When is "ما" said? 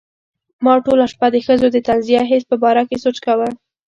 0.65-0.73